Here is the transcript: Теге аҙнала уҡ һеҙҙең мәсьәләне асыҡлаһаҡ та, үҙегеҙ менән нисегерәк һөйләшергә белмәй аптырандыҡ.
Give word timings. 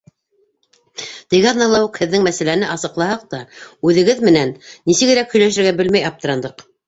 Теге 1.33 1.49
аҙнала 1.49 1.81
уҡ 1.87 1.99
һеҙҙең 2.03 2.23
мәсьәләне 2.29 2.71
асыҡлаһаҡ 2.77 3.27
та, 3.35 3.41
үҙегеҙ 3.89 4.25
менән 4.29 4.55
нисегерәк 4.93 5.35
һөйләшергә 5.37 5.75
белмәй 5.83 6.09
аптырандыҡ. 6.11 6.67